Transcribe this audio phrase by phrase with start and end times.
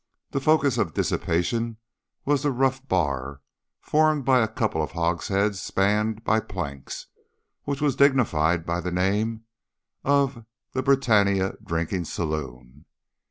[0.31, 1.77] The focus of dissipation
[2.25, 3.41] was the rough bar,
[3.81, 7.05] formed by a couple of hogsheads spanned by planks,
[7.65, 9.43] which was dignified by the name
[10.03, 12.85] of the "Britannia Drinking Saloon."